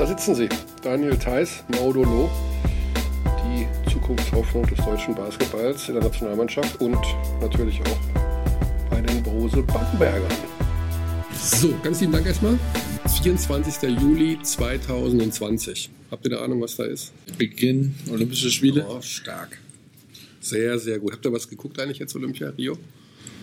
[0.00, 0.48] da sitzen sie.
[0.82, 2.30] Daniel Theiss, Maudolo,
[3.44, 6.96] die Zukunftshoffnung des deutschen Basketballs in der Nationalmannschaft und
[7.42, 10.32] natürlich auch bei den Brose Bambergern.
[11.38, 12.58] So, ganz lieben Dank erstmal.
[13.22, 13.90] 24.
[14.00, 15.90] Juli 2020.
[16.10, 17.12] Habt ihr eine Ahnung, was da ist?
[17.36, 18.86] Beginn Olympische Spiele.
[18.88, 19.58] Oh, stark.
[20.40, 21.12] Sehr, sehr gut.
[21.12, 22.78] Habt ihr was geguckt eigentlich jetzt Olympia Rio?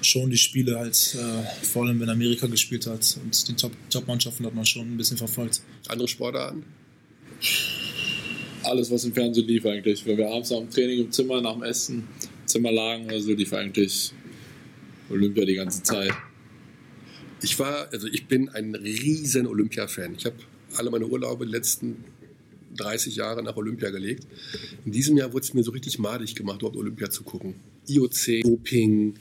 [0.08, 4.52] Schon die Spiele halt, äh, vor allem wenn Amerika gespielt hat und die Top-Mannschaften Top
[4.52, 5.62] hat man schon ein bisschen verfolgt.
[5.90, 6.64] Andere Sportarten?
[8.64, 10.06] Alles, was im Fernsehen lief eigentlich.
[10.06, 13.20] Wenn wir abends nach dem Training im Zimmer, nach dem Essen, im Zimmer lagen oder
[13.20, 14.14] so, lief eigentlich
[15.10, 16.14] Olympia die ganze Zeit.
[17.42, 20.16] Ich war, also ich bin ein riesen Olympia-Fan.
[20.18, 20.38] Ich habe
[20.78, 22.06] alle meine Urlaube die letzten
[22.78, 24.26] 30 Jahre nach Olympia gelegt.
[24.86, 27.56] In diesem Jahr wurde es mir so richtig madig gemacht, dort Olympia zu gucken.
[27.90, 29.16] IOC, Doping,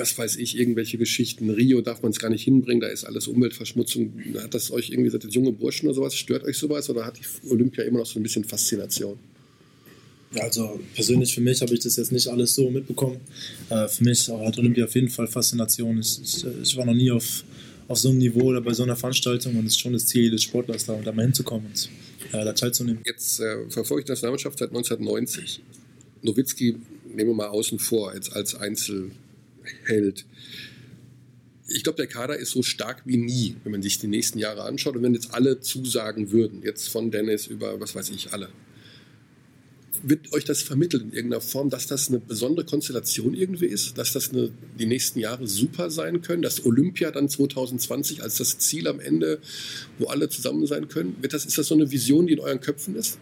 [0.00, 1.50] was weiß ich, irgendwelche Geschichten.
[1.50, 4.12] Rio darf man es gar nicht hinbringen, da ist alles Umweltverschmutzung.
[4.42, 7.48] Hat das euch irgendwie seit junge Burschen oder sowas, stört euch sowas oder hat die
[7.48, 9.18] Olympia immer noch so ein bisschen Faszination?
[10.34, 13.20] Ja, also persönlich für mich habe ich das jetzt nicht alles so mitbekommen.
[13.68, 15.98] Äh, für mich hat Olympia auf jeden Fall Faszination.
[15.98, 17.44] Ich, ich, ich, war noch nie auf,
[17.88, 20.22] auf so einem Niveau oder bei so einer Veranstaltung und es ist schon das Ziel
[20.22, 21.90] jedes Sportlers, da, da mal hinzukommen und
[22.32, 23.02] äh, da teilzunehmen.
[23.04, 25.60] Jetzt äh, verfolge ich die Nationalmannschaft seit 1990.
[26.22, 26.76] Nowitzki
[27.14, 28.54] nehmen wir mal außen vor, jetzt als
[29.82, 30.26] Einzelheld.
[31.72, 34.62] Ich glaube, der Kader ist so stark wie nie, wenn man sich die nächsten Jahre
[34.62, 34.96] anschaut.
[34.96, 38.48] Und wenn jetzt alle zusagen würden, jetzt von Dennis über, was weiß ich, alle,
[40.02, 44.12] wird euch das vermittelt in irgendeiner Form, dass das eine besondere Konstellation irgendwie ist, dass
[44.12, 48.88] das eine, die nächsten Jahre super sein können, dass Olympia dann 2020 als das Ziel
[48.88, 49.40] am Ende,
[49.98, 51.16] wo alle zusammen sein können?
[51.20, 53.18] Wird das, ist das so eine Vision, die in euren Köpfen ist?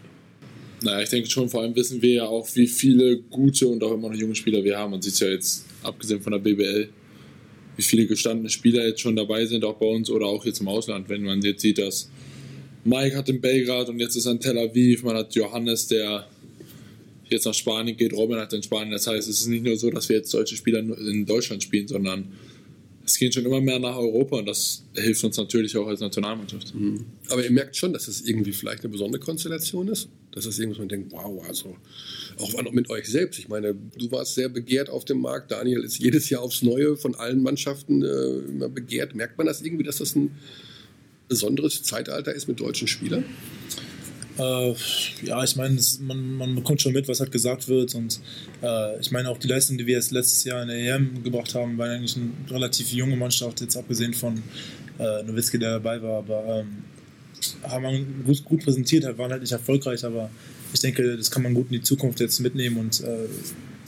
[0.81, 3.93] Naja, ich denke schon, vor allem wissen wir ja auch, wie viele gute und auch
[3.93, 4.91] immer noch junge Spieler wir haben.
[4.91, 6.89] Man sieht es ja jetzt, abgesehen von der BBL,
[7.75, 10.67] wie viele gestandene Spieler jetzt schon dabei sind, auch bei uns oder auch jetzt im
[10.67, 11.09] Ausland.
[11.09, 12.09] Wenn man jetzt sieht, dass
[12.85, 16.27] Mike hat in Belgrad und jetzt ist er in Tel Aviv, man hat Johannes, der
[17.29, 18.91] jetzt nach Spanien geht, Robin hat in Spanien.
[18.91, 21.87] Das heißt, es ist nicht nur so, dass wir jetzt deutsche Spieler in Deutschland spielen,
[21.87, 22.29] sondern
[23.05, 26.73] es geht schon immer mehr nach Europa und das hilft uns natürlich auch als Nationalmannschaft.
[26.75, 27.05] Mhm.
[27.29, 30.09] Aber ihr merkt schon, dass es irgendwie vielleicht eine besondere Konstellation ist.
[30.31, 31.75] Dass es irgendwas, man denkt, wow, also
[32.37, 33.39] auch mit euch selbst.
[33.39, 35.51] Ich meine, du warst sehr begehrt auf dem Markt.
[35.51, 39.15] Daniel ist jedes Jahr aufs Neue von allen Mannschaften äh, immer begehrt.
[39.15, 40.31] Merkt man das irgendwie, dass das ein
[41.27, 43.25] besonderes Zeitalter ist mit deutschen Spielern?
[44.39, 44.73] Äh,
[45.23, 47.93] ja, ich meine, man, man bekommt schon mit, was halt gesagt wird.
[47.95, 48.19] Und
[48.61, 51.55] äh, ich meine, auch die Leistung, die wir jetzt letztes Jahr in der EM gebracht
[51.55, 54.41] haben, war eigentlich eine relativ junge Mannschaft, jetzt abgesehen von
[54.97, 56.19] äh, Nowitzki, der dabei war.
[56.19, 56.83] Aber ähm,
[57.63, 60.29] haben wir gut, gut präsentiert, waren halt nicht erfolgreich, aber
[60.73, 63.27] ich denke, das kann man gut in die Zukunft jetzt mitnehmen und äh,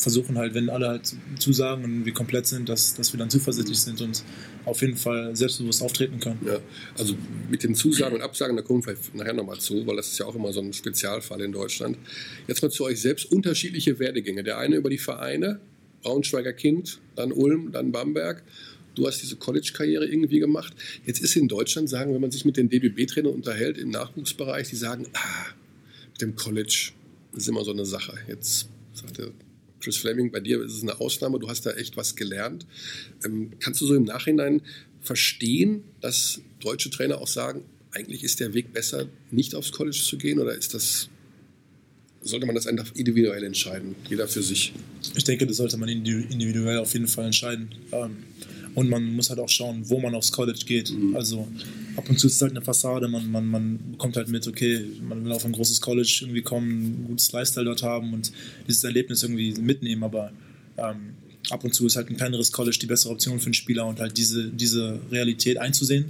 [0.01, 3.79] versuchen halt, wenn alle halt zusagen und wir komplett sind, dass, dass wir dann zuversichtlich
[3.79, 4.23] sind und
[4.65, 6.39] auf jeden Fall selbstbewusst auftreten können.
[6.45, 6.59] Ja,
[6.97, 7.15] also
[7.49, 10.19] mit den Zusagen und Absagen, da kommen wir vielleicht nachher nochmal zu, weil das ist
[10.19, 11.97] ja auch immer so ein Spezialfall in Deutschland.
[12.47, 14.43] Jetzt mal zu euch selbst unterschiedliche Werdegänge.
[14.43, 15.59] Der eine über die Vereine,
[16.01, 18.43] Braunschweiger Kind, dann Ulm, dann Bamberg.
[18.95, 20.73] Du hast diese College-Karriere irgendwie gemacht.
[21.05, 24.75] Jetzt ist in Deutschland, sagen, wenn man sich mit den DBB-Trainern unterhält im Nachwuchsbereich, die
[24.75, 25.45] sagen, ah,
[26.11, 26.91] mit dem College
[27.33, 28.17] ist immer so eine Sache.
[28.27, 29.31] Jetzt sagt der
[29.79, 32.65] Chris Fleming, bei dir ist es eine Ausnahme, du hast da echt was gelernt.
[33.25, 34.61] Ähm, kannst du so im Nachhinein
[35.01, 40.17] verstehen, dass deutsche Trainer auch sagen, eigentlich ist der Weg besser, nicht aufs College zu
[40.17, 41.09] gehen oder ist das,
[42.21, 44.73] sollte man das einfach individuell entscheiden, jeder für sich?
[45.15, 47.69] Ich denke, das sollte man individuell auf jeden Fall entscheiden.
[47.91, 48.17] Ähm,
[48.75, 50.91] und man muss halt auch schauen, wo man aufs College geht.
[50.91, 51.15] Mhm.
[51.15, 51.47] Also
[51.95, 54.85] ab und zu ist es halt eine Fassade, man, man, man bekommt halt mit, okay,
[55.01, 58.31] man will auf ein großes College irgendwie kommen, ein gutes Lifestyle dort haben und
[58.67, 60.31] dieses Erlebnis irgendwie mitnehmen, aber
[60.77, 61.15] ähm,
[61.49, 63.99] ab und zu ist halt ein kleineres College die bessere Option für einen Spieler und
[63.99, 66.05] halt diese, diese Realität einzusehen,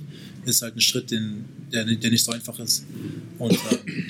[0.45, 2.85] ist halt ein Schritt, den, der, der nicht so einfach ist.
[3.39, 4.05] Und ähm,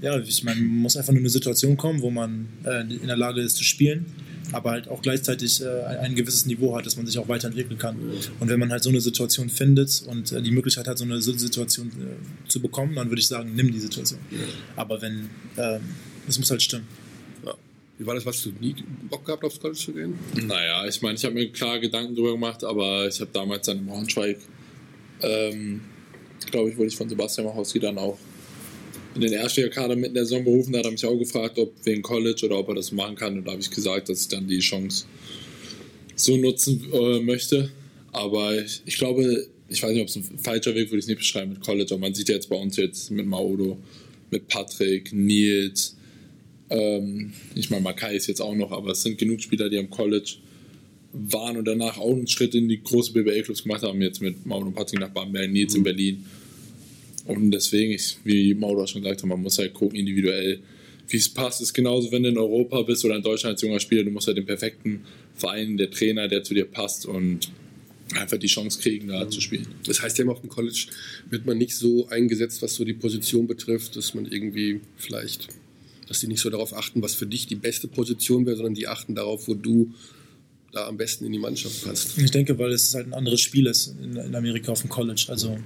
[0.00, 3.06] ja, ich meine, man muss einfach nur in eine Situation kommen, wo man äh, in
[3.06, 4.06] der Lage ist zu spielen
[4.52, 7.96] aber halt auch gleichzeitig äh, ein gewisses Niveau hat, dass man sich auch weiterentwickeln kann.
[8.38, 11.20] Und wenn man halt so eine Situation findet und äh, die Möglichkeit hat, so eine
[11.20, 14.20] Situation äh, zu bekommen, dann würde ich sagen, nimm die Situation.
[14.76, 15.80] Aber wenn, ähm,
[16.28, 16.86] es muss halt stimmen.
[17.44, 17.54] Ja.
[17.98, 18.74] Wie war das, was du nie
[19.08, 20.14] Bock gehabt, aufs College zu gehen?
[20.34, 23.78] Naja, ich meine, ich habe mir klar Gedanken darüber gemacht, aber ich habe damals dann
[23.78, 24.38] in Braunschweig,
[25.22, 25.80] ähm,
[26.50, 28.18] glaube ich, wurde ich von Sebastian Machowski dann auch
[29.14, 30.72] in den Erstliga-Kader mit in der Saison berufen.
[30.72, 33.38] Da hat er mich auch gefragt, ob wegen College oder ob er das machen kann.
[33.38, 35.06] Und da habe ich gesagt, dass ich dann die Chance
[36.14, 37.70] so nutzen äh, möchte.
[38.12, 41.08] Aber ich, ich, glaube, ich weiß nicht, ob es ein falscher Weg würde ich es
[41.08, 41.94] nicht beschreiben mit College.
[41.94, 43.78] Aber man sieht ja jetzt bei uns jetzt mit Maodo,
[44.30, 45.96] mit Patrick, Nils.
[46.68, 49.90] Ähm, ich meine, Makai ist jetzt auch noch, aber es sind genug Spieler, die am
[49.90, 50.36] College
[51.12, 54.00] waren und danach auch einen Schritt in die großen BBL-Clubs gemacht haben.
[54.00, 55.78] Jetzt mit Maodo und Patrick nach Bamberg, Nils mhm.
[55.78, 56.24] in Berlin
[57.26, 60.60] und deswegen, ich, wie Mauro schon gesagt hat, man muss halt gucken individuell,
[61.08, 61.60] wie es passt.
[61.60, 64.26] Ist genauso, wenn du in Europa bist oder in Deutschland als junger Spieler, du musst
[64.26, 67.50] halt den perfekten Verein, der Trainer, der zu dir passt und
[68.14, 69.30] einfach die Chance kriegen, da mhm.
[69.30, 69.66] zu spielen.
[69.84, 70.86] Das heißt ja immer auf dem College
[71.28, 75.48] wird man nicht so eingesetzt, was so die Position betrifft, dass man irgendwie vielleicht,
[76.08, 78.88] dass die nicht so darauf achten, was für dich die beste Position wäre, sondern die
[78.88, 79.94] achten darauf, wo du
[80.72, 82.16] da am besten in die Mannschaft passt.
[82.18, 85.26] Ich denke, weil es halt ein anderes Spiel ist in, Amerika auf dem College.
[85.28, 85.58] Also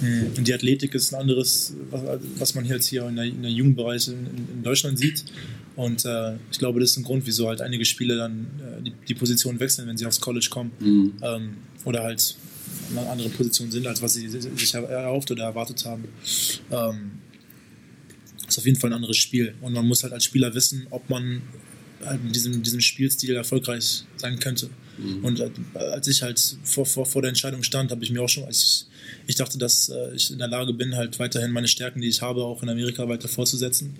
[0.00, 1.74] hm, die Athletik ist ein anderes,
[2.36, 5.24] was, man jetzt hier in der, in der Jugendbereich in, in, Deutschland sieht.
[5.74, 8.92] Und äh, ich glaube, das ist ein Grund, wieso halt einige Spieler dann äh, die,
[9.08, 10.72] die, Position wechseln, wenn sie aufs College kommen.
[10.80, 11.14] Mhm.
[11.22, 12.36] Ähm, oder halt
[12.90, 16.04] eine andere Position sind, als was sie sich erhofft oder erwartet haben.
[16.70, 17.12] Ähm,
[18.46, 19.54] ist auf jeden Fall ein anderes Spiel.
[19.62, 21.40] Und man muss halt als Spieler wissen, ob man
[22.04, 24.68] halt mit diesem, diesem Spielstil erfolgreich sein könnte.
[24.98, 25.24] Mhm.
[25.24, 28.28] Und äh, als ich halt vor, vor, vor der Entscheidung stand, habe ich mir auch
[28.28, 28.86] schon, als ich,
[29.26, 32.22] ich dachte, dass äh, ich in der Lage bin, halt weiterhin meine Stärken, die ich
[32.22, 33.94] habe, auch in Amerika weiter fortzusetzen.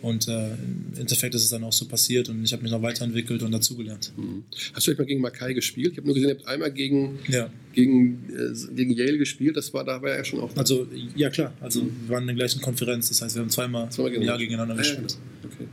[0.00, 2.82] Und äh, im Endeffekt ist es dann auch so passiert und ich habe mich noch
[2.82, 4.12] weiterentwickelt und dazugelernt.
[4.16, 4.44] Mhm.
[4.72, 5.92] Hast du euch mal gegen Makai gespielt?
[5.92, 7.50] Ich habe nur gesehen, ihr habt einmal gegen, ja.
[7.72, 9.56] gegen, äh, gegen Yale gespielt.
[9.56, 10.56] Das war, da war ja schon auch.
[10.56, 11.52] Also, ja, klar.
[11.60, 13.08] Also, wir waren in der gleichen Konferenz.
[13.08, 15.18] Das heißt, wir haben zweimal, zweimal im Jahr gegeneinander ah, gespielt.
[15.42, 15.68] Ja, okay,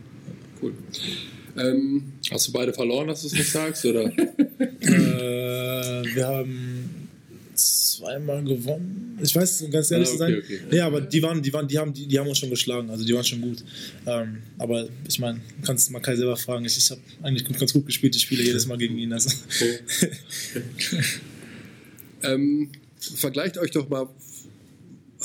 [0.61, 0.73] cool.
[1.57, 3.85] Ähm, Hast du beide verloren, dass du es nicht sagst?
[3.85, 4.05] Oder?
[4.81, 7.07] äh, wir haben
[7.53, 9.17] zweimal gewonnen.
[9.21, 10.41] Ich weiß, um ganz ehrlich ah, okay, zu sein.
[10.43, 10.59] Okay.
[10.71, 12.89] Nee, aber die waren, die waren, die haben, die, die haben uns schon geschlagen.
[12.89, 13.63] Also die waren schon gut.
[14.05, 16.65] Ähm, aber ich meine, kannst mal Kai selber fragen.
[16.65, 18.15] Ich, ich habe eigentlich ganz gut gespielt.
[18.15, 19.13] Ich spiele jedes Mal gegen ihn.
[19.13, 19.29] Also.
[19.61, 19.65] Oh.
[22.23, 24.09] ähm, vergleicht euch doch mal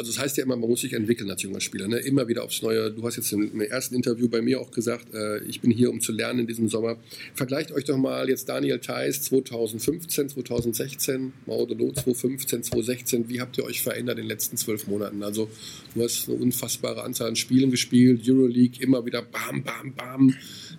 [0.00, 1.99] also das heißt ja immer, man muss sich entwickeln als junger Spieler, ne?
[1.99, 2.91] immer wieder aufs Neue.
[2.91, 6.00] Du hast jetzt im ersten Interview bei mir auch gesagt, äh, ich bin hier, um
[6.00, 6.99] zu lernen in diesem Sommer.
[7.35, 13.29] Vergleicht euch doch mal jetzt Daniel Theiss 2015, 2016, Maudolo 2015, 2016.
[13.29, 15.23] Wie habt ihr euch verändert in den letzten zwölf Monaten?
[15.23, 15.50] Also
[15.94, 20.35] du hast eine unfassbare Anzahl an Spielen gespielt, Euroleague, immer wieder bam, bam, bam.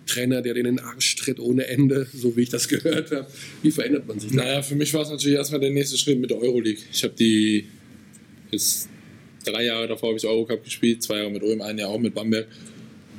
[0.07, 3.27] Trainer, der den in den Arsch tritt ohne Ende, so wie ich das gehört habe.
[3.61, 4.37] Wie verändert man sich da?
[4.37, 6.81] Naja, für mich war es natürlich erstmal der nächste Schritt mit der Euroleague.
[6.91, 7.67] Ich habe die
[8.49, 8.89] jetzt
[9.43, 12.13] drei Jahre davor habe ich Eurocup gespielt, zwei Jahre mit Ulm, ein Jahr auch mit
[12.13, 12.47] Bamberg.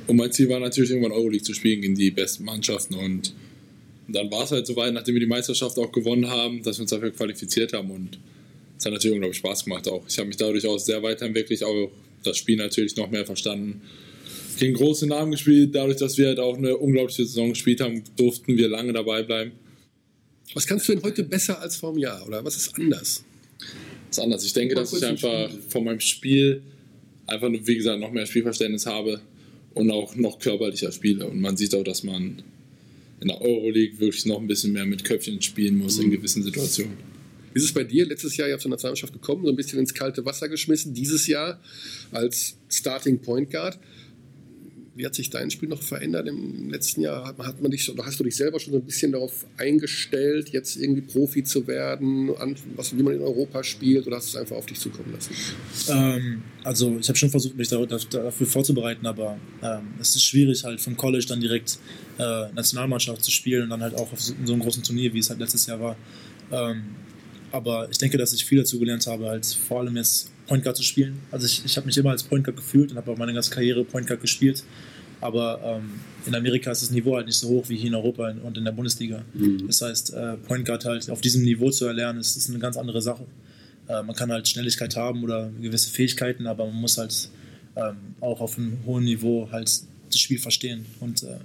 [0.07, 2.95] Und mein Ziel war natürlich irgendwann Euroleague zu spielen gegen die besten Mannschaften.
[2.95, 3.33] Und
[4.07, 6.91] dann war es halt soweit, nachdem wir die Meisterschaft auch gewonnen haben, dass wir uns
[6.91, 7.89] dafür qualifiziert haben.
[7.91, 8.19] Und
[8.77, 10.03] es hat natürlich unglaublich Spaß gemacht auch.
[10.07, 11.89] Ich habe mich dadurch auch sehr weiterentwickelt, auch
[12.23, 13.81] das Spiel natürlich noch mehr verstanden.
[14.59, 18.57] Gegen große Namen gespielt, dadurch, dass wir halt auch eine unglaubliche Saison gespielt haben, durften
[18.57, 19.51] wir lange dabei bleiben.
[20.53, 22.25] Was kannst du denn heute besser als vor einem Jahr?
[22.27, 23.23] Oder was ist anders?
[24.17, 24.43] Ist anders.
[24.43, 26.61] Ich denke, dass ich einfach von meinem Spiel
[27.27, 29.21] einfach, wie gesagt, noch mehr Spielverständnis habe
[29.73, 31.27] und auch noch körperlicher spiele.
[31.27, 32.41] Und man sieht auch, dass man
[33.21, 36.05] in der Euroleague wirklich noch ein bisschen mehr mit Köpfchen spielen muss mhm.
[36.05, 36.97] in gewissen Situationen.
[37.53, 38.05] Wie ist es bei dir?
[38.05, 40.93] Letztes Jahr ja zur Nationalmannschaft gekommen, so ein bisschen ins kalte Wasser geschmissen.
[40.93, 41.59] Dieses Jahr
[42.11, 43.77] als Starting Point Guard.
[44.95, 47.25] Wie hat sich dein Spiel noch verändert im letzten Jahr?
[47.25, 50.75] Hat, man dich, oder hast du dich selber schon so ein bisschen darauf eingestellt, jetzt
[50.75, 54.41] irgendwie Profi zu werden, an, was, wie man in Europa spielt, oder hast du es
[54.41, 55.33] einfach auf dich zukommen lassen?
[55.89, 60.79] Ähm, also ich habe schon versucht, mich dafür vorzubereiten, aber ähm, es ist schwierig, halt
[60.79, 61.79] vom College dann direkt
[62.19, 65.11] äh, Nationalmannschaft zu spielen und dann halt auch auf so, in so einem großen Turnier,
[65.13, 65.95] wie es halt letztes Jahr war.
[66.51, 66.83] Ähm,
[67.51, 70.77] aber ich denke, dass ich viel dazu gelernt habe, halt vor allem jetzt Point Guard
[70.77, 71.19] zu spielen.
[71.31, 73.51] Also ich, ich habe mich immer als Point Guard gefühlt und habe auch meine ganze
[73.51, 74.63] Karriere Point Guard gespielt.
[75.21, 78.33] Aber ähm, in Amerika ist das Niveau halt nicht so hoch wie hier in Europa
[78.43, 79.23] und in der Bundesliga.
[79.33, 79.67] Mhm.
[79.67, 82.75] Das heißt, äh, Point Guard halt auf diesem Niveau zu erlernen, ist, ist eine ganz
[82.75, 83.25] andere Sache.
[83.87, 87.29] Äh, man kann halt Schnelligkeit haben oder gewisse Fähigkeiten, aber man muss halt
[87.75, 89.71] ähm, auch auf einem hohen Niveau halt
[90.09, 90.85] das Spiel verstehen.
[90.99, 91.37] Und äh,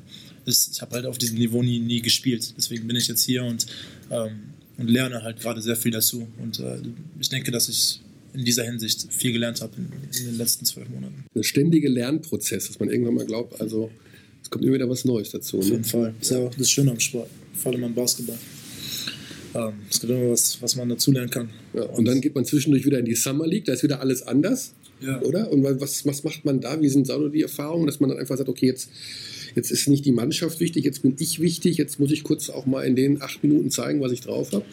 [0.44, 2.54] das, ich habe halt auf diesem Niveau nie, nie gespielt.
[2.56, 3.66] Deswegen bin ich jetzt hier und,
[4.11, 4.40] ähm,
[4.76, 6.26] und lerne halt gerade sehr viel dazu.
[6.42, 6.78] Und äh,
[7.20, 8.00] ich denke, dass ich
[8.38, 11.25] in dieser Hinsicht viel gelernt habe in, in, den letzten zwölf Monaten.
[11.35, 13.90] Der ständige Lernprozess, dass man irgendwann mal glaubt, also
[14.42, 15.59] es kommt immer wieder was Neues dazu.
[15.59, 15.73] Auf ne?
[15.73, 16.14] jeden Fall.
[16.18, 18.38] Das ist ja auch das Schöne am Sport, vor allem am Basketball.
[19.54, 21.50] Ähm, es gibt immer was, was man dazulernen kann.
[21.75, 24.00] Ja, und, und dann geht man zwischendurch wieder in die Summer League, da ist wieder
[24.00, 24.73] alles anders.
[25.00, 25.21] Ja.
[25.23, 25.50] Oder?
[25.50, 26.80] Und was, was macht man da?
[26.80, 28.88] Wie sind so die Erfahrungen, dass man dann einfach sagt, okay, jetzt,
[29.57, 32.66] jetzt ist nicht die Mannschaft wichtig, jetzt bin ich wichtig, jetzt muss ich kurz auch
[32.66, 34.64] mal in den acht Minuten zeigen, was ich drauf habe?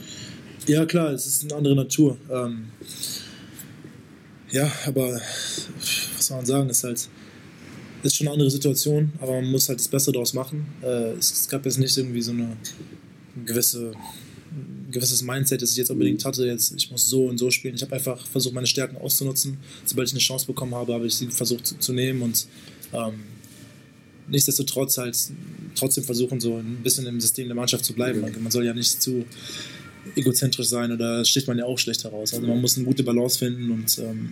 [0.68, 2.18] Ja, klar, es ist eine andere Natur.
[2.32, 2.66] Ähm,
[4.56, 5.20] ja, aber
[6.16, 7.10] was soll man sagen, ist halt
[8.04, 10.66] ist schon eine andere Situation, aber man muss halt das Beste daraus machen.
[10.82, 12.56] Äh, es, es, gab jetzt nicht irgendwie so eine
[13.46, 13.92] gewisse
[14.52, 17.76] ein gewisses Mindset, das ich jetzt unbedingt hatte, jetzt ich muss so und so spielen.
[17.76, 19.58] Ich habe einfach versucht, meine Stärken auszunutzen.
[19.84, 22.48] Sobald ich eine Chance bekommen habe, habe ich sie versucht zu, zu nehmen und
[22.94, 23.16] ähm,
[24.30, 25.18] nichtsdestotrotz halt
[25.76, 28.22] trotzdem versuchen, so ein bisschen im System der Mannschaft zu bleiben.
[28.22, 29.26] Man, man soll ja nicht zu
[30.16, 32.34] egozentrisch sein oder sticht man ja auch schlecht heraus.
[32.34, 34.30] Also man muss eine gute Balance finden und ähm,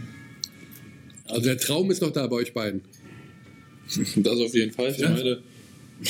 [1.27, 2.81] Also der Traum ist noch da bei euch beiden.
[4.17, 4.91] Das auf jeden Fall.
[4.91, 5.09] Ich Ja.
[5.09, 5.39] meine,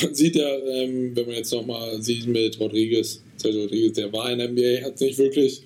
[0.02, 4.30] man sieht ja, ähm, wenn man jetzt nochmal sieht mit Rodriguez, Sergio Rodriguez, der war
[4.32, 5.62] in der NBA, hat es nicht wirklich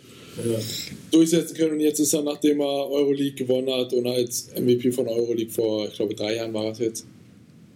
[1.10, 5.08] durchsetzen können und jetzt ist er, nachdem er Euroleague gewonnen hat und als MVP von
[5.08, 7.06] Euroleague vor, ich glaube, drei Jahren war es jetzt,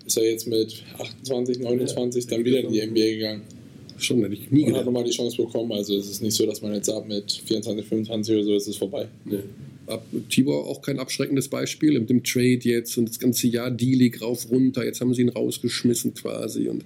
[0.07, 3.43] ist er jetzt mit 28, 29 dann wieder in die NBA gegangen
[3.99, 4.85] Schon, hätte ich nie und hat gedacht.
[4.87, 5.73] nochmal die Chance bekommen.
[5.73, 8.69] Also es ist nicht so, dass man jetzt sagt, mit 24, 25 oder so ist
[8.69, 9.09] es vorbei.
[9.25, 9.39] Nee.
[9.87, 14.23] Ab, Tibor auch kein abschreckendes Beispiel mit dem Trade jetzt und das ganze Jahr D-League
[14.23, 14.85] rauf runter.
[14.85, 16.85] Jetzt haben sie ihn rausgeschmissen quasi und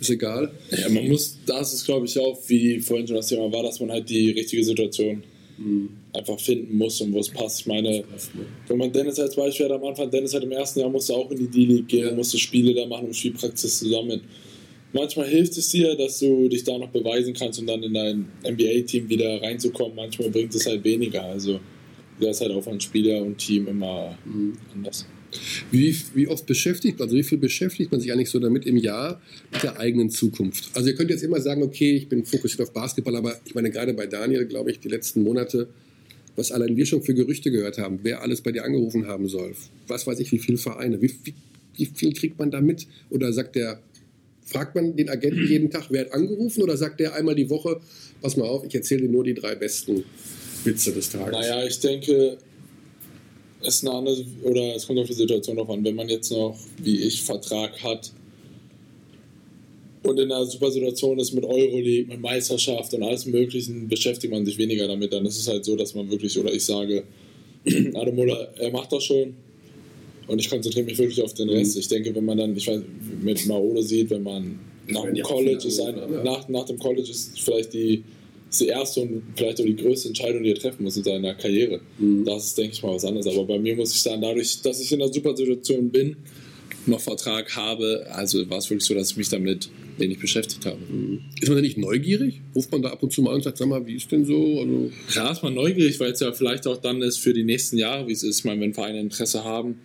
[0.00, 0.50] ist egal.
[0.76, 3.78] Ja, man muss, das ist glaube ich auch, wie vorhin schon das Thema war, dass
[3.78, 5.22] man halt die richtige Situation
[6.12, 7.60] einfach finden muss und wo es passt.
[7.60, 8.02] Ich meine,
[8.66, 11.30] wenn man Dennis als Beispiel hat am Anfang, Dennis hat im ersten Jahr musste auch
[11.30, 12.14] in die D-League gehen, Ja.
[12.14, 14.22] musste Spiele da machen und Spielpraxis zusammen.
[14.92, 18.26] Manchmal hilft es dir, dass du dich da noch beweisen kannst und dann in dein
[18.46, 19.96] NBA-Team wieder reinzukommen.
[19.96, 21.22] Manchmal bringt es halt weniger.
[21.24, 21.60] Also
[22.20, 24.16] das ist halt auch von Spieler und Team immer
[24.74, 25.06] anders.
[25.70, 29.20] Wie, wie oft beschäftigt, also wie viel beschäftigt man sich eigentlich so damit im Jahr
[29.50, 30.70] mit der eigenen Zukunft?
[30.74, 33.70] Also ihr könnt jetzt immer sagen, okay, ich bin fokussiert auf Basketball, aber ich meine
[33.70, 35.68] gerade bei Daniel, glaube ich, die letzten Monate,
[36.36, 39.54] was allein wir schon für Gerüchte gehört haben, wer alles bei dir angerufen haben soll,
[39.88, 41.34] was weiß ich, wie viele Vereine, wie, wie,
[41.76, 42.86] wie viel kriegt man da mit?
[43.08, 43.80] Oder sagt der,
[44.44, 46.62] fragt man den Agenten jeden Tag, wer hat angerufen?
[46.62, 47.80] Oder sagt der einmal die Woche,
[48.20, 50.04] pass mal auf, ich erzähle dir nur die drei besten
[50.64, 51.32] Witze des Tages?
[51.32, 52.38] Naja, ich denke,
[53.60, 55.84] es ist eine andere, oder es kommt auf die Situation drauf an.
[55.84, 58.12] Wenn man jetzt noch, wie ich, Vertrag hat
[60.02, 64.44] und in einer super Situation ist mit Euroleague, mit Meisterschaft und alles Möglichen, beschäftigt man
[64.44, 65.12] sich weniger damit.
[65.12, 67.04] Dann ist es halt so, dass man wirklich, oder ich sage,
[67.64, 69.34] Muller, er macht das schon
[70.26, 71.76] und ich konzentriere mich wirklich auf den Rest.
[71.76, 72.80] Ich denke, wenn man dann, ich weiß,
[73.22, 77.40] mit Maolo sieht, wenn man nach dem College ist, ein, nach, nach dem College ist
[77.40, 78.02] vielleicht die,
[78.50, 81.34] ist die erste und vielleicht auch die größte Entscheidung, die er treffen muss in seiner
[81.34, 81.80] Karriere.
[81.98, 82.24] Mhm.
[82.24, 83.26] Das ist, denke ich mal, was anderes.
[83.26, 86.16] Aber bei mir muss ich sagen, dadurch, dass ich in einer super Situation bin,
[86.86, 90.78] noch Vertrag habe, also war es wirklich so, dass ich mich damit wenig beschäftigt habe.
[91.40, 92.40] Ist man da nicht neugierig?
[92.54, 94.24] Ruft man da ab und zu mal an und sagt, sag mal, wie ist denn
[94.24, 94.60] so?
[94.60, 97.78] Also, Ja, ist man neugierig, weil es ja vielleicht auch dann ist für die nächsten
[97.78, 98.40] Jahre, wie es ist.
[98.40, 99.78] Ich meine, wenn Vereine Interesse haben,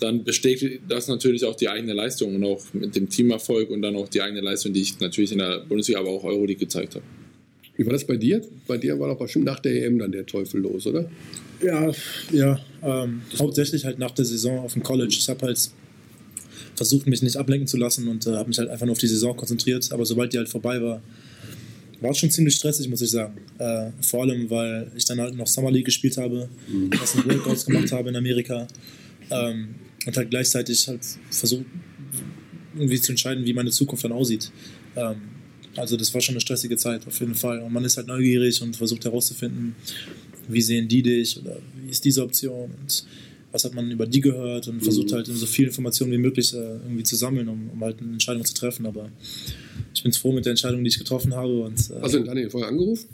[0.00, 3.96] dann bestätigt das natürlich auch die eigene Leistung und auch mit dem Teamerfolg und dann
[3.96, 7.04] auch die eigene Leistung, die ich natürlich in der Bundesliga, aber auch Euroleague gezeigt habe.
[7.76, 8.42] Wie war das bei dir?
[8.66, 11.10] Bei dir war doch bestimmt nach der EM dann der Teufel los, oder?
[11.62, 11.90] Ja,
[12.32, 12.58] ja.
[12.82, 15.14] Ähm, hauptsächlich halt nach der Saison auf dem College.
[15.18, 15.58] Ich habe halt
[16.74, 19.06] versucht, mich nicht ablenken zu lassen und äh, habe mich halt einfach nur auf die
[19.06, 19.90] Saison konzentriert.
[19.92, 21.02] Aber sobald die halt vorbei war,
[22.00, 23.38] war es schon ziemlich stressig, muss ich sagen.
[23.58, 26.48] Äh, vor allem, weil ich dann halt noch Summer League gespielt habe,
[26.90, 28.66] ersten Workouts gemacht habe in Amerika
[29.30, 29.74] ähm,
[30.06, 31.66] und halt gleichzeitig halt versucht,
[32.74, 34.50] irgendwie zu entscheiden, wie meine Zukunft dann aussieht.
[34.94, 35.16] Ähm,
[35.76, 37.60] also das war schon eine stressige Zeit auf jeden Fall.
[37.60, 39.74] Und man ist halt neugierig und versucht herauszufinden,
[40.48, 43.06] wie sehen die dich oder wie ist diese Option und
[43.52, 46.56] was hat man über die gehört und versucht halt so viel Informationen wie möglich äh,
[46.56, 48.86] irgendwie zu sammeln, um, um halt eine Entscheidung zu treffen.
[48.86, 49.10] Aber
[49.94, 51.62] ich bin froh mit der Entscheidung, die ich getroffen habe.
[51.62, 53.08] Und, äh, Hast du den Daniel vorher angerufen?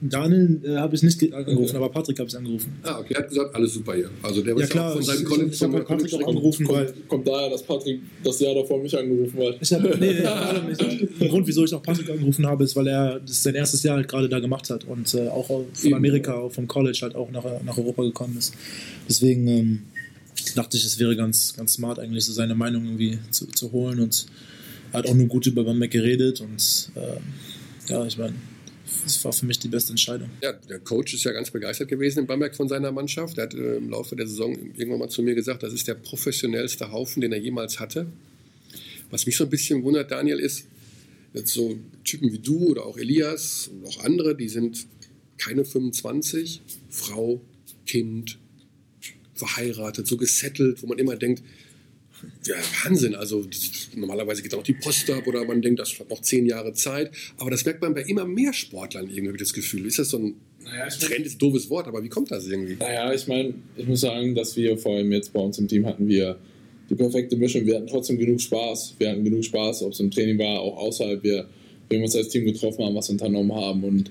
[0.00, 2.72] Daniel äh, habe ich nicht ge- angerufen, aber Patrick habe ich angerufen.
[2.84, 4.10] Ah, okay, er hat gesagt, alles super hier.
[4.22, 6.28] Also der Ja ist klar, von ich, seinem ich, College ich habe von Patrick auch
[6.28, 9.56] angerufen, weil Kommt, kommt daher, dass Patrick das Jahr davor mich angerufen hat.
[9.60, 10.12] Ich hab, nee.
[11.20, 13.96] Der Grund, wieso ich auch Patrick angerufen habe, ist, weil er das sein erstes Jahr
[13.96, 15.94] halt gerade da gemacht hat und äh, auch von Eben.
[15.94, 18.54] Amerika, auch vom College halt auch nach, nach Europa gekommen ist.
[19.08, 19.82] Deswegen ähm,
[20.54, 23.98] dachte ich, es wäre ganz, ganz smart eigentlich, so seine Meinung irgendwie zu, zu holen
[24.00, 24.26] und
[24.92, 28.34] er hat auch nur gut über Bamberg geredet und äh, ja, ich meine,
[29.04, 30.30] es war für mich die beste Entscheidung.
[30.42, 33.38] Ja, der Coach ist ja ganz begeistert gewesen in Bamberg von seiner Mannschaft.
[33.38, 35.94] Er hat äh, im Laufe der Saison irgendwann mal zu mir gesagt, das ist der
[35.94, 38.06] professionellste Haufen, den er jemals hatte.
[39.10, 40.66] Was mich so ein bisschen wundert, Daniel, ist,
[41.34, 44.86] jetzt so Typen wie du oder auch Elias und auch andere, die sind
[45.38, 47.40] keine 25, Frau,
[47.86, 48.38] Kind,
[49.34, 51.42] verheiratet, so gesettelt, wo man immer denkt,
[52.46, 53.44] ja, Wahnsinn, also
[53.94, 57.10] normalerweise geht auch die Post ab oder man denkt, das hat noch zehn Jahre Zeit,
[57.38, 59.86] aber das merkt man bei immer mehr Sportlern irgendwie das Gefühl.
[59.86, 62.46] Ist das so ein Naja, ich Trend, ist ein doofes Wort, aber wie kommt das
[62.46, 62.76] irgendwie?
[62.78, 65.86] Naja, ich meine, ich muss sagen, dass wir vor allem jetzt bei uns im Team
[65.86, 66.38] hatten wir
[66.88, 67.66] die perfekte Mischung.
[67.66, 68.94] Wir hatten trotzdem genug Spaß.
[68.98, 71.22] Wir hatten genug Spaß, ob es im Training war, auch außerhalb.
[71.22, 71.48] Wir,
[71.88, 73.84] wir haben uns als Team getroffen haben, was unternommen haben.
[73.84, 74.10] Und,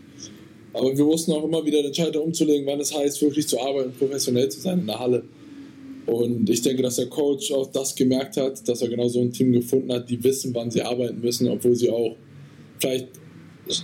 [0.73, 3.93] aber wir wussten auch immer wieder den Schalter umzulegen, wann es heißt, wirklich zu arbeiten,
[3.97, 5.23] professionell zu sein in der Halle.
[6.05, 9.31] Und ich denke, dass der Coach auch das gemerkt hat, dass er genau so ein
[9.31, 12.15] Team gefunden hat, die wissen, wann sie arbeiten müssen, obwohl sie auch
[12.79, 13.07] vielleicht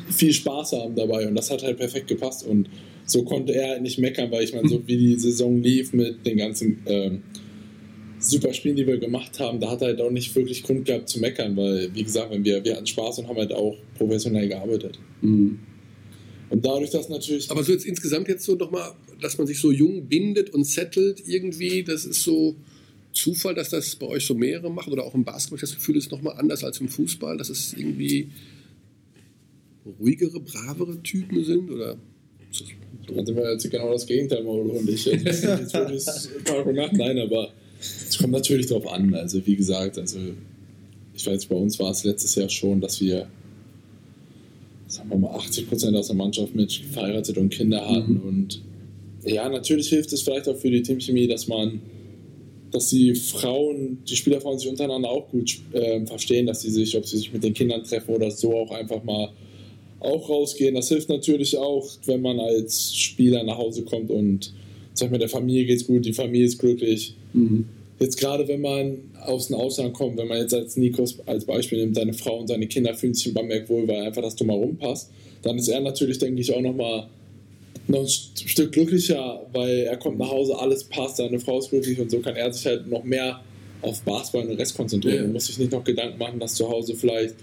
[0.10, 1.28] viel Spaß haben dabei.
[1.28, 2.46] Und das hat halt perfekt gepasst.
[2.46, 2.70] Und
[3.06, 6.26] so konnte er halt nicht meckern, weil ich meine, so wie die Saison lief mit
[6.26, 7.24] den ganzen ähm,
[8.20, 11.10] super Spielen, die wir gemacht haben, da hat er halt auch nicht wirklich Grund gehabt
[11.10, 14.48] zu meckern, weil, wie gesagt, wenn wir, wir hatten Spaß und haben halt auch professionell
[14.48, 15.00] gearbeitet.
[16.52, 17.50] Und dadurch, dass natürlich.
[17.50, 18.92] Aber so jetzt insgesamt jetzt so nochmal
[19.22, 22.56] dass man sich so jung bindet und settelt irgendwie, das ist so
[23.14, 26.12] Zufall, dass das bei euch so mehrere machen oder auch im Basketball das Gefühl ist
[26.12, 28.30] nochmal anders als im Fußball, dass es irgendwie
[30.00, 31.98] ruhigere, bravere Typen sind oder
[33.16, 35.06] also wir jetzt genau das Gegenteil, Mauro und ich.
[35.06, 39.14] Jetzt, jetzt würde ich es gemacht, nein, aber es kommt natürlich darauf an.
[39.14, 40.20] Also wie gesagt, also
[41.14, 43.28] ich weiß, bei uns war es letztes Jahr schon, dass wir
[44.92, 48.22] sagen wir mal 80 Prozent aus der Mannschaft mit verheiratet und Kinder hatten mhm.
[48.22, 48.62] und
[49.24, 51.82] ja, natürlich hilft es vielleicht auch für die Teamchemie, dass man,
[52.72, 57.06] dass die Frauen, die Spielerfrauen sich untereinander auch gut äh, verstehen, dass sie sich, ob
[57.06, 59.30] sie sich mit den Kindern treffen oder so auch einfach mal
[60.00, 60.74] auch rausgehen.
[60.74, 64.54] Das hilft natürlich auch, wenn man als Spieler nach Hause kommt und
[64.94, 67.16] sag mal, der Familie geht's gut, die Familie ist glücklich.
[67.34, 67.66] Mhm.
[68.02, 71.80] Jetzt gerade wenn man aus dem Ausland kommt, wenn man jetzt als Nikos als Beispiel
[71.82, 74.76] nimmt, seine Frau und seine Kinder fühlen sich in Bamberg wohl, weil einfach das drumherum
[74.76, 75.12] passt,
[75.44, 77.08] dann ist er natürlich, denke ich, auch nochmal
[77.88, 82.00] noch ein Stück glücklicher, weil er kommt nach Hause, alles passt, seine Frau ist glücklich
[82.00, 83.40] und so kann er sich halt noch mehr
[83.84, 85.18] auf Basketball und den Rest konzentrieren.
[85.18, 85.24] Ja.
[85.24, 87.36] Man muss sich nicht noch Gedanken machen, dass zu Hause vielleicht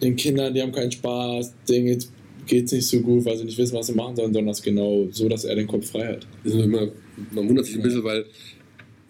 [0.00, 1.98] den Kindern, die haben keinen Spaß, denen
[2.46, 4.62] geht es nicht so gut, weil sie nicht wissen, was sie machen sollen, sondern das
[4.62, 6.26] genau so, dass er den Kopf frei hat.
[6.44, 6.88] Immer,
[7.32, 8.24] man wundert sich ein bisschen, weil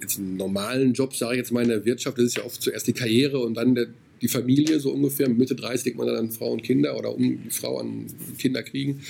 [0.01, 2.63] jetzt einen normalen Job, sage ich jetzt mal in der Wirtschaft, das ist ja oft
[2.63, 3.87] zuerst die Karriere und dann der,
[4.21, 5.29] die Familie, so ungefähr.
[5.29, 8.07] Mitte 30 denkt man dann an Frau und Kinder oder um die Frau an
[8.39, 9.01] Kinder kriegen.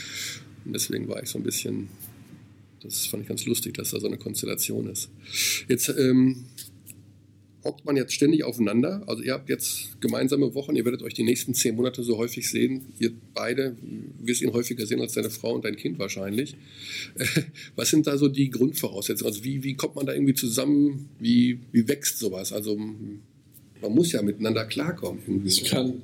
[0.65, 1.89] Und deswegen war ich so ein bisschen,
[2.83, 5.09] das fand ich ganz lustig, dass da so eine Konstellation ist.
[5.69, 6.45] Jetzt ähm,
[7.69, 9.03] hockt man jetzt ständig aufeinander.
[9.07, 12.51] Also ihr habt jetzt gemeinsame Wochen, ihr werdet euch die nächsten zehn Monate so häufig
[12.51, 12.87] sehen.
[12.99, 13.77] Ihr beide
[14.19, 16.57] wirst ihn häufiger sehen als deine Frau und dein Kind wahrscheinlich.
[17.77, 19.33] Was sind da so die Grundvoraussetzungen?
[19.33, 21.11] Also wie, wie kommt man da irgendwie zusammen?
[21.21, 22.53] Wie, wie wächst sowas?
[22.53, 25.21] Also man muss ja miteinander klarkommen.
[25.27, 25.49] Irgendwie.
[25.49, 26.03] Ich kann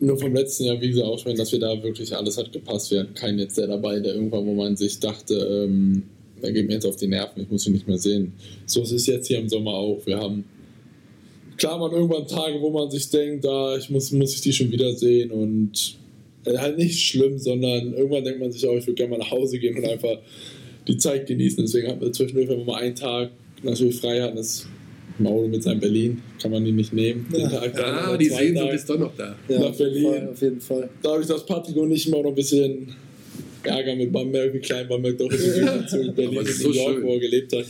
[0.00, 2.90] nur vom letzten Jahr, wie gesagt, aussprechen, dass wir da wirklich alles hat gepasst.
[2.90, 5.34] Wir hatten keinen jetzt der dabei, der irgendwann, wo man sich dachte,
[5.68, 6.04] ähm,
[6.42, 8.32] der geht mir jetzt auf die Nerven, ich muss ihn nicht mehr sehen.
[8.66, 10.04] So ist es jetzt hier im Sommer auch.
[10.06, 10.44] Wir haben
[11.56, 14.70] klar, man irgendwann Tage, wo man sich denkt, ah, ich muss, muss ich die schon
[14.70, 15.96] wiedersehen und
[16.44, 19.30] äh, halt nicht schlimm, sondern irgendwann denkt man sich auch, ich würde gerne mal nach
[19.30, 20.18] Hause gehen und einfach
[20.86, 21.64] die Zeit genießen.
[21.64, 23.30] Deswegen haben wir zwischendurch, wenn wir mal einen Tag
[23.62, 24.66] natürlich frei hatten, das
[25.18, 27.26] Maul mit seinem Berlin, kann man ihn nicht nehmen.
[27.32, 27.48] Den ja.
[27.48, 29.36] Tag ah, die Sehnsucht ist doch noch da.
[29.48, 30.04] Ja, nach Berlin.
[30.04, 30.90] Fall, auf jeden Fall.
[31.02, 32.88] Da habe ich das Patrick und ich immer noch ein bisschen
[33.62, 35.56] Ärger mit Bamberg, wie klein Bamberg doch ist
[35.94, 37.04] in Berlin und so New York, schön.
[37.04, 37.66] wo er gelebt hat.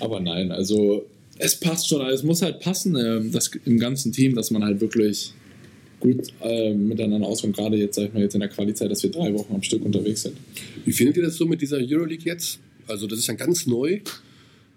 [0.00, 1.06] Aber nein, also
[1.38, 4.64] es passt schon, also es muss halt passen, äh, das, im ganzen Team, dass man
[4.64, 5.32] halt wirklich
[6.00, 7.56] gut äh, miteinander auskommt.
[7.56, 9.84] Gerade jetzt, sag ich mal, jetzt in der Qualität, dass wir drei Wochen am Stück
[9.84, 10.36] unterwegs sind.
[10.84, 12.58] Wie findet ihr das so mit dieser Euroleague jetzt?
[12.86, 14.00] Also, das ist ja ganz neu.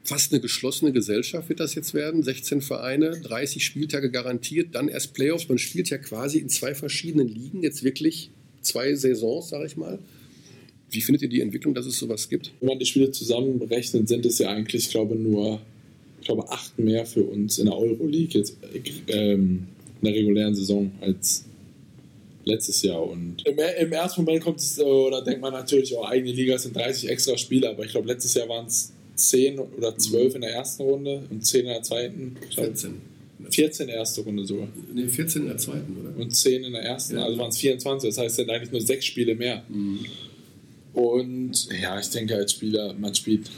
[0.03, 2.23] Fast eine geschlossene Gesellschaft wird das jetzt werden.
[2.23, 5.47] 16 Vereine, 30 Spieltage garantiert, dann erst Playoffs.
[5.47, 9.99] Man spielt ja quasi in zwei verschiedenen Ligen, jetzt wirklich zwei Saisons, sage ich mal.
[10.89, 12.51] Wie findet ihr die Entwicklung, dass es sowas gibt?
[12.59, 15.61] Wenn man die Spiele zusammenrechnet, sind es ja eigentlich, ich glaube, nur
[16.21, 18.55] ich glaube, acht mehr für uns in der Euroleague jetzt
[19.07, 19.67] ähm,
[20.01, 21.45] in der regulären Saison als
[22.45, 23.03] letztes Jahr.
[23.03, 26.75] Und im, im ersten Moment kommt es, oder denkt man natürlich, oh, eigene Liga sind
[26.75, 30.51] 30 extra Spiele, aber ich glaube, letztes Jahr waren es 10 oder 12 in der
[30.51, 32.37] ersten Runde und 10 in der zweiten.
[32.53, 32.93] 14.
[33.49, 34.67] 14 in der ersten Runde sogar.
[34.93, 36.15] Nee, 14 in der zweiten, oder?
[36.21, 37.25] Und 10 in der ersten, ja.
[37.25, 39.63] also waren es 24, das heißt, es sind eigentlich nur sechs Spiele mehr.
[39.69, 40.05] Mhm.
[40.93, 43.49] Und ja, ich denke als Spieler, man spielt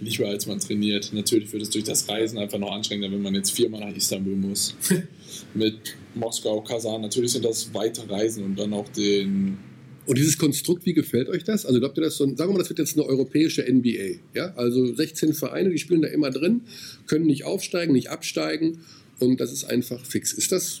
[0.00, 1.12] lieber als man trainiert.
[1.12, 4.36] Natürlich wird es durch das Reisen einfach noch anstrengender, wenn man jetzt viermal nach Istanbul
[4.36, 4.74] muss.
[5.54, 7.02] Mit Moskau, Kasan.
[7.02, 9.58] Natürlich sind das weite Reisen und dann auch den.
[10.06, 11.66] Und dieses Konstrukt, wie gefällt euch das?
[11.66, 14.20] Also glaubt ihr das so, sagen wir mal, das wird jetzt eine europäische NBA.
[14.34, 14.54] Ja?
[14.54, 16.62] Also 16 Vereine, die spielen da immer drin,
[17.06, 18.78] können nicht aufsteigen, nicht absteigen
[19.18, 20.32] und das ist einfach fix.
[20.32, 20.80] Ist das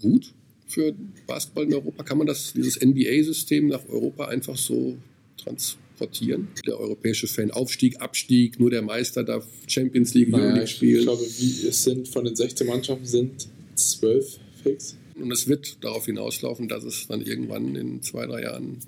[0.00, 0.34] gut
[0.68, 0.94] für
[1.26, 2.04] Basketball in Europa?
[2.04, 4.96] Kann man das, dieses NBA-System nach Europa einfach so
[5.36, 6.48] trans transportieren.
[6.66, 10.98] Der europäische Fan Aufstieg, Abstieg, nur der Meister darf Champions League, naja, Euroleague spielen.
[11.00, 14.96] Ich glaube, wie es sind von den 16 Mannschaften sind zwölf fix.
[15.16, 18.78] Und es wird darauf hinauslaufen, dass es dann irgendwann in zwei, drei Jahren.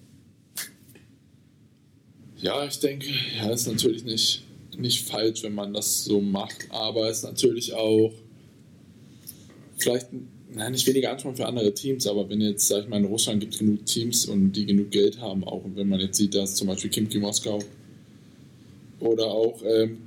[2.36, 4.42] Ja, ich denke, ja, ist natürlich nicht,
[4.76, 8.12] nicht falsch, wenn man das so macht, aber es ist natürlich auch
[9.78, 10.08] vielleicht
[10.54, 13.40] nein, nicht weniger Anspruch für andere Teams, aber wenn jetzt, sag ich mal, in Russland
[13.40, 16.54] gibt es genug Teams und die genug Geld haben, auch wenn man jetzt sieht, dass
[16.54, 17.58] zum Beispiel Kimki Moskau
[19.00, 19.98] oder auch ähm,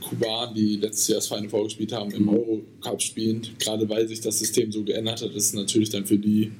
[0.00, 2.28] Kuban, die letztes Jahr das Final Four gespielt haben, im mhm.
[2.28, 6.18] Eurocup spielen, gerade weil sich das System so geändert hat, ist es natürlich dann für
[6.18, 6.52] die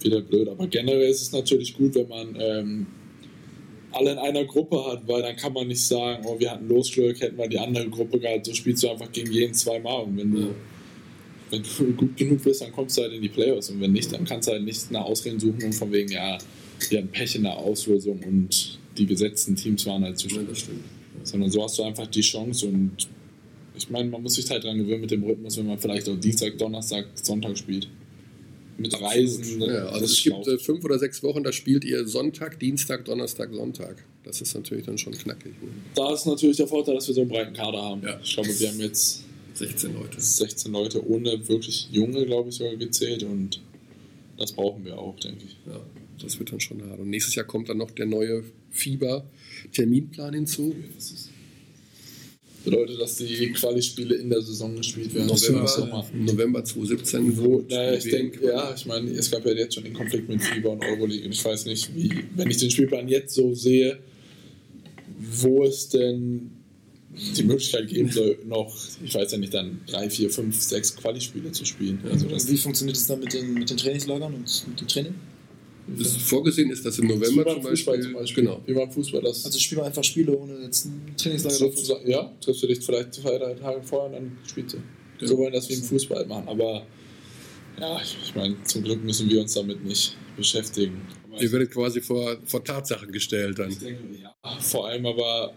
[0.00, 0.48] wieder blöd.
[0.48, 2.86] Aber generell ist es natürlich gut, wenn man ähm,
[3.92, 7.20] alle in einer Gruppe hat, weil dann kann man nicht sagen, oh, wir hatten Losglück,
[7.20, 10.32] hätten wir die andere Gruppe gehabt, so spielst du einfach gegen jeden zweimal und wenn
[10.32, 10.54] du
[11.50, 14.12] wenn du gut genug bist, dann kommst du halt in die Playoffs und wenn nicht,
[14.12, 16.38] dann kannst du halt nicht eine Ausreden suchen und von wegen, ja,
[16.88, 20.56] wir haben Pech in der Auslösung und die gesetzten Teams waren halt zu stimmt.
[21.24, 23.08] sondern so hast du einfach die Chance und
[23.76, 26.16] ich meine, man muss sich halt dran gewöhnen mit dem Rhythmus, wenn man vielleicht auch
[26.16, 27.88] Dienstag, Donnerstag, Sonntag spielt.
[28.76, 29.60] Mit Reisen.
[29.60, 33.52] Ja, also es gibt äh, fünf oder sechs Wochen, da spielt ihr Sonntag, Dienstag, Donnerstag,
[33.52, 34.04] Sonntag.
[34.24, 35.52] Das ist natürlich dann schon knackig.
[35.62, 35.68] Ne?
[35.94, 38.02] da ist natürlich der Vorteil, dass wir so einen breiten Kader haben.
[38.02, 38.18] Ja.
[38.22, 39.24] Ich glaube, wir haben jetzt
[39.60, 40.20] 16 Leute.
[40.20, 43.60] 16 Leute ohne wirklich junge, glaube ich, sogar gezählt und
[44.38, 45.56] das brauchen wir auch, denke ich.
[45.66, 45.80] Ja,
[46.22, 46.98] das wird dann schon hart.
[46.98, 50.74] Und nächstes Jahr kommt dann noch der neue Fieber-Terminplan hinzu.
[52.64, 55.28] Bedeutet, dass die Quali-Spiele in der Saison gespielt werden.
[55.28, 56.06] November.
[56.14, 57.36] November 2017.
[57.36, 60.42] Wo, naja, ich denke, ja, ich meine, es gab ja jetzt schon den Konflikt mit
[60.42, 63.98] Fieber und Euroleague und ich weiß nicht, wie, wenn ich den Spielplan jetzt so sehe,
[65.18, 66.50] wo es denn
[67.12, 71.50] die Möglichkeit geben soll, noch, ich weiß ja nicht, dann drei, vier, fünf, sechs Quali-Spiele
[71.50, 71.98] zu spielen.
[72.10, 75.14] Also das Wie funktioniert es dann mit den, mit den Trainingslagern und mit dem Training?
[75.98, 78.44] Das vorgesehen ist, dass im November zum Beispiel, zum Beispiel.
[78.44, 78.62] Genau.
[78.64, 82.32] Wie beim Fußball, das Also spielen wir einfach Spiele ohne jetzt ein Trainingslager sozusagen, ja,
[82.40, 84.78] triffst du dich vielleicht zwei, drei Tage vorher und dann spielst du.
[85.20, 85.26] Ja.
[85.26, 86.46] So wollen das wie im Fußball machen.
[86.48, 86.86] Aber
[87.80, 91.00] ja, ich, ich meine, zum Glück müssen wir uns damit nicht beschäftigen.
[91.40, 93.70] Ihr werdet quasi vor, vor Tatsachen gestellt dann.
[93.70, 95.52] ich denke, ja, vor allem aber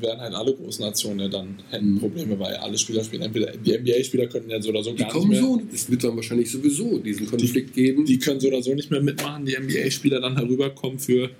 [0.00, 3.22] werden halt alle großen Nationen ja dann hätten Probleme, weil alle Spieler spielen.
[3.22, 5.40] Entweder die NBA-Spieler können ja so oder so Die gar nicht kommen mehr.
[5.40, 8.04] so, es wird dann wahrscheinlich sowieso diesen Konflikt geben.
[8.04, 9.46] Die können so oder so nicht mehr mitmachen.
[9.46, 11.30] Die NBA-Spieler dann herüberkommen für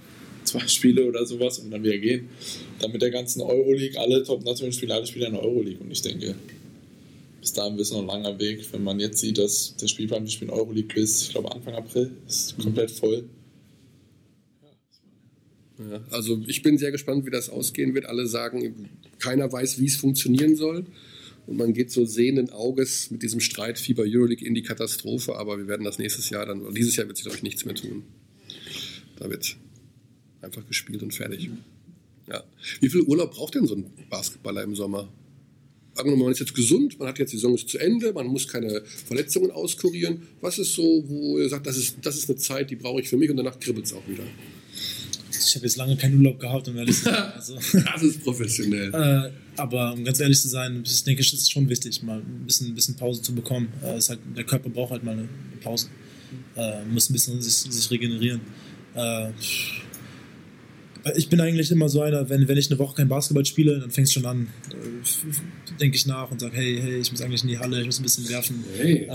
[0.45, 2.29] zwei Spiele oder sowas und dann wieder gehen.
[2.81, 5.81] Dann mit der ganzen Euroleague, alle Top-Nationen spielen, alle Spieler in der Euroleague.
[5.81, 6.35] Und ich denke,
[7.40, 8.64] bis dahin ist noch ein langer Weg.
[8.73, 12.11] Wenn man jetzt sieht, dass der Spielplan, wir spielen Euroleague bis, ich glaube, Anfang April,
[12.27, 13.25] ist komplett voll.
[15.90, 18.07] Ja, also ich bin sehr gespannt, wie das ausgehen wird.
[18.07, 20.87] Alle sagen, keiner weiß, wie es funktionieren soll.
[21.47, 25.37] Und man geht so sehenden Auges mit diesem Streit Fieber Euroleague in die Katastrophe.
[25.37, 27.64] Aber wir werden das nächstes Jahr dann, oder dieses Jahr wird sich, glaube ich, nichts
[27.64, 28.03] mehr tun.
[29.16, 29.57] Da wird
[30.40, 31.51] einfach gespielt und fertig.
[32.29, 32.42] Ja.
[32.81, 35.12] Wie viel Urlaub braucht denn so ein Basketballer im Sommer?
[35.97, 38.49] Angenommen, man ist jetzt gesund, man hat jetzt die Saison ist zu Ende, man muss
[38.49, 40.23] keine Verletzungen auskurieren.
[40.40, 43.09] Was ist so, wo ihr sagt, das ist, das ist eine Zeit, die brauche ich
[43.09, 44.25] für mich und danach kribbelt es auch wieder?
[45.47, 47.14] Ich habe jetzt lange keinen Urlaub gehabt, um ehrlich zu sein.
[47.35, 48.90] Also, Das ist professionell.
[48.94, 52.44] äh, aber um ganz ehrlich zu sein, ich denke, es ist schon wichtig, mal ein
[52.47, 53.68] bisschen, ein bisschen Pause zu bekommen.
[53.83, 55.29] Äh, halt, der Körper braucht halt mal eine
[55.62, 55.88] Pause.
[56.57, 58.40] Äh, muss ein bisschen sich, sich regenerieren.
[58.94, 59.31] Äh,
[61.16, 63.90] ich bin eigentlich immer so einer, wenn, wenn ich eine Woche kein Basketball spiele, dann
[63.90, 64.49] fängt es schon an.
[64.70, 67.87] Äh, denke ich nach und sage, hey, hey, ich muss eigentlich in die Halle, ich
[67.87, 68.64] muss ein bisschen werfen.
[68.77, 69.03] Hey.
[69.03, 69.09] Äh,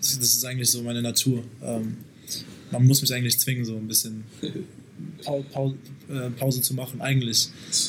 [0.00, 1.42] das, das ist eigentlich so meine Natur.
[1.62, 1.96] Ähm,
[2.70, 4.24] man muss mich eigentlich zwingen, so ein bisschen
[5.26, 7.48] Äh, Pause zu machen, eigentlich.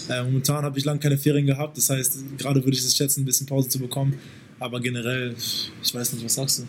[0.09, 3.21] Äh, momentan habe ich lange keine Ferien gehabt, das heißt, gerade würde ich es schätzen,
[3.21, 4.17] ein bisschen Pause zu bekommen.
[4.59, 6.63] Aber generell, ich weiß nicht, was sagst du?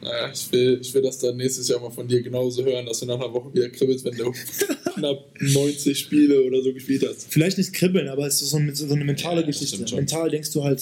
[0.00, 3.00] Naja, ich will, ich will das dann nächstes Jahr mal von dir genauso hören, dass
[3.00, 4.32] du nach einer Woche wieder kribbelst, wenn du
[4.94, 7.26] knapp 90 Spiele oder so gespielt hast.
[7.30, 9.94] Vielleicht nicht kribbeln, aber es ist so eine, so eine mentale Ja, Geschichte.
[9.94, 10.80] Mental denkst du halt,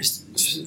[0.00, 0.62] ich,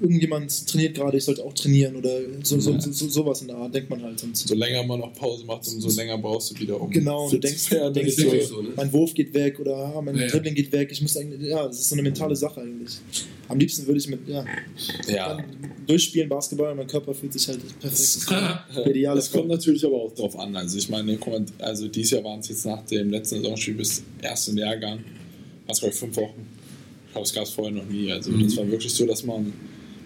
[0.00, 3.56] irgendjemand trainiert gerade, ich sollte auch trainieren oder so, so, so, so, sowas in der
[3.56, 4.22] Art, denkt man halt.
[4.22, 7.32] Und So länger man noch Pause macht, umso länger brauchst du wieder, um Genau, du
[7.32, 8.70] fit denkst, denkst du, wirklich so, ne?
[8.76, 10.26] mein Wurf geht weg oder ah, mein Ja.
[10.28, 10.88] Dribbling geht weg.
[10.90, 12.94] Ich muss eigentlich, ja, das ist so eine mentale Sache eigentlich.
[13.48, 14.44] Am liebsten würde ich mit, ja,
[15.06, 15.38] ja.
[15.86, 18.26] durchspielen Basketball und mein Körper fühlt sich halt perfekt.
[18.76, 20.56] Der ideale Das kommt natürlich aber auch drauf an.
[20.56, 21.18] Also ich meine,
[21.58, 25.00] also dieses Jahr waren es jetzt nach dem letzten Saisonspiel bis ersten Jahrgang,
[25.66, 26.46] was ich fünf Wochen.
[27.06, 28.10] Ich glaube, es gab es vorher noch nie.
[28.10, 29.52] Also das war wirklich so, dass man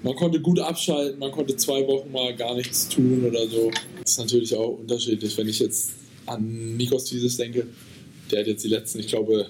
[0.05, 3.71] man konnte gut abschalten, man konnte zwei Wochen mal gar nichts tun oder so.
[4.03, 5.37] Das ist natürlich auch unterschiedlich.
[5.37, 5.93] Wenn ich jetzt
[6.27, 7.67] an Nikos Dieses denke,
[8.31, 9.47] der hat jetzt die letzten, ich glaube,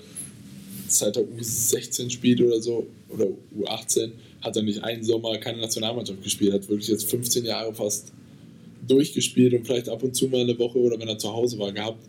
[0.86, 3.26] seit er U16 spielt oder so, oder
[3.58, 4.12] U18,
[4.42, 8.12] hat er nicht einen Sommer keine Nationalmannschaft gespielt, hat wirklich jetzt 15 Jahre fast
[8.86, 11.72] durchgespielt und vielleicht ab und zu mal eine Woche oder wenn er zu Hause war
[11.72, 12.04] gehabt.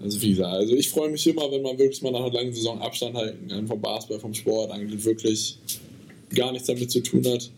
[0.00, 2.52] Also wie gesagt, also ich freue mich immer, wenn man wirklich mal nach einer langen
[2.52, 5.58] Saison Abstand halten kann vom Basketball, vom Sport, eigentlich wirklich
[6.34, 7.50] gar nichts damit zu tun hat.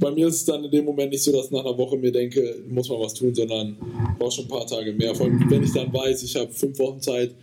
[0.00, 1.98] Bei mir ist es dann in dem Moment nicht so, dass ich nach einer Woche
[1.98, 3.76] mir denke, muss man was tun, sondern
[4.18, 5.14] brauche schon ein paar Tage mehr.
[5.14, 7.34] Vor allem, wenn ich dann weiß, ich habe fünf Wochen Zeit,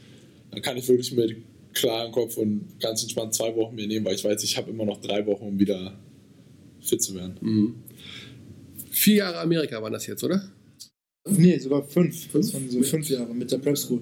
[0.52, 1.38] dann kann ich wirklich mit
[1.74, 4.86] klarem Kopf und ganz entspannt zwei Wochen mir nehmen, weil ich weiß, ich habe immer
[4.86, 5.96] noch drei Wochen, um wieder
[6.82, 7.36] fit zu werden.
[7.42, 7.76] Mhm.
[8.90, 10.44] Vier Jahre Amerika waren das jetzt, oder?
[11.30, 12.32] Nee, sogar fünf.
[12.32, 14.02] Das waren so fünf Jahre mit der Prep School.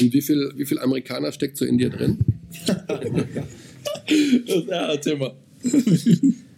[0.00, 2.18] Und wie viel, wie viel Amerikaner steckt so in dir drin?
[4.68, 5.34] ja, erzähl mal.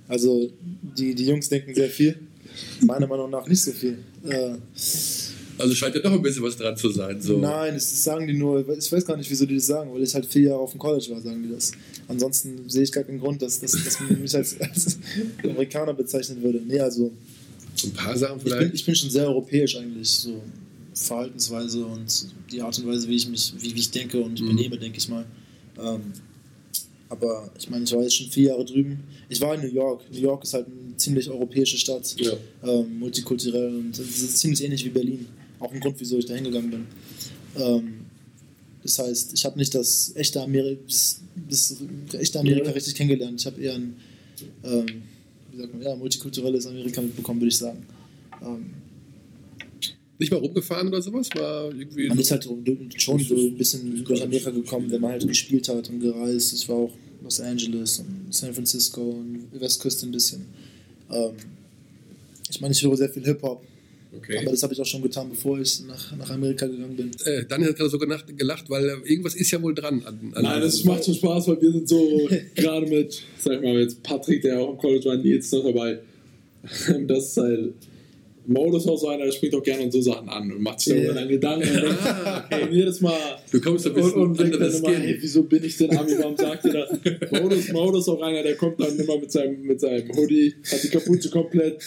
[0.08, 0.50] Also
[0.96, 2.16] die, die Jungs denken sehr viel.
[2.86, 3.98] Meiner Meinung nach nicht so viel.
[4.28, 4.54] Äh,
[5.58, 7.20] Also scheint ja doch ein bisschen was dran zu sein.
[7.20, 7.38] So.
[7.38, 10.02] Nein, das, das sagen die nur, ich weiß gar nicht, wieso die das sagen, weil
[10.02, 11.72] ich halt vier Jahre auf dem College war, sagen die das.
[12.08, 14.98] Ansonsten sehe ich gar keinen Grund, dass, dass, dass man mich als, als
[15.42, 16.60] Amerikaner bezeichnen würde.
[16.66, 17.12] Nee, also
[17.76, 18.74] So ein paar Sachen ich bin, vielleicht.
[18.74, 20.08] ich bin schon sehr europäisch eigentlich.
[20.10, 20.40] So.
[20.94, 24.46] Verhaltensweise und die Art und Weise, wie ich mich, wie, wie ich denke und Mhm.
[24.48, 25.24] benehme, denke ich mal.
[25.82, 26.00] Ähm,
[27.16, 28.98] aber ich meine, ich war jetzt schon vier Jahre drüben.
[29.28, 30.02] Ich war in New York.
[30.12, 32.32] New York ist halt eine ziemlich europäische Stadt, Ja.
[32.62, 35.26] ähm, multikulturell und es ist ziemlich ähnlich wie Berlin.
[35.60, 36.86] Auch ein Grund, wieso ich da hingegangen bin.
[37.56, 37.94] Ähm,
[38.82, 41.76] das heißt, ich habe nicht das echte Amerika, das, das
[42.20, 42.72] echte Amerika Ja.
[42.72, 43.40] richtig kennengelernt.
[43.40, 43.96] Ich habe eher ein
[44.64, 44.86] ähm,
[45.52, 47.86] wie sagt man, ja, multikulturelles Amerika mitbekommen, würde ich sagen.
[48.42, 48.66] Ähm,
[50.18, 51.28] Nicht mal rumgefahren oder sowas?
[51.34, 52.08] War irgendwie.
[52.08, 52.58] man ist halt so-
[52.96, 56.52] schon so ein bisschen durch Amerika gekommen, wenn man halt gespielt hat und gereist.
[56.52, 60.46] Ich war auch Los Angeles und San Francisco und Westküste ein bisschen.
[61.10, 61.32] Ähm,
[62.50, 63.62] ich meine, ich höre sehr viel Hip-Hop,
[64.16, 64.38] okay.
[64.38, 67.10] aber das habe ich auch schon getan, bevor ich nach, nach Amerika gegangen bin.
[67.24, 70.02] Äh, Daniel hat gerade so gelacht, gelacht, weil äh, irgendwas ist ja wohl dran.
[70.04, 73.62] An, an Nein, das macht schon Spaß, weil wir sind so gerade mit, sag ich
[73.62, 76.00] mal, jetzt Patrick, der auch im College war, Nils noch dabei.
[77.06, 77.74] Das ist halt.
[78.46, 80.94] Modus auch so einer, der springt auch gerne an so Sachen an und macht sich
[80.94, 81.98] darüber dann Gedanken und denkt,
[82.52, 83.18] okay, jedes Mal.
[83.50, 85.02] Du kommst ein und, bisschen und denkt dann anderes immer, Skin.
[85.02, 87.40] hey, wieso bin ich denn Ami, warum sagt ihr das?
[87.40, 90.88] Modus, Modus auch einer, der kommt dann immer mit seinem, mit seinem Hoodie, hat die
[90.88, 91.82] Kapuze komplett